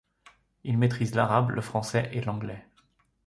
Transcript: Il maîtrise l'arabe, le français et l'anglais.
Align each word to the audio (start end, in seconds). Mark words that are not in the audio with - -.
Il 0.63 0.79
maîtrise 0.79 1.13
l'arabe, 1.13 1.51
le 1.51 1.61
français 1.61 2.09
et 2.11 2.21
l'anglais. 2.21 2.65